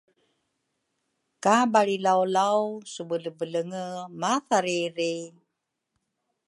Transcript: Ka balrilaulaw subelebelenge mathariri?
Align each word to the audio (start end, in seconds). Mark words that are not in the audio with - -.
Ka 1.43 1.55
balrilaulaw 1.71 2.59
subelebelenge 2.93 3.83
mathariri? 4.21 5.15